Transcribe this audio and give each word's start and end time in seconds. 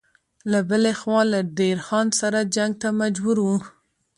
له 0.51 0.59
بلې 0.69 0.93
خوا 0.99 1.21
له 1.33 1.39
دیر 1.59 1.77
خان 1.87 2.07
سره 2.19 2.39
جنګ 2.55 2.71
ته 2.81 2.87
مجبور 3.01 3.37
و. 3.41 3.47